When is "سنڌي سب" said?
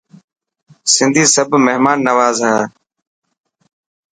0.93-1.49